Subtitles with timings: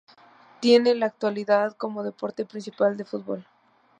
[0.61, 3.45] Tiene en la actualidad como deporte principal el fútbol.